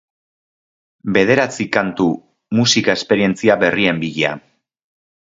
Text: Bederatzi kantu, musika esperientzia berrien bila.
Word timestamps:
Bederatzi 1.17 1.67
kantu, 1.75 2.07
musika 2.59 2.95
esperientzia 2.99 3.57
berrien 3.65 4.01
bila. 4.05 4.33